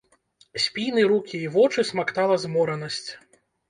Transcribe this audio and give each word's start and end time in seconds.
Спіны, 0.63 1.03
рукі 1.13 1.43
і 1.43 1.53
вочы 1.59 1.87
смактала 1.93 2.43
зморанасць. 2.49 3.05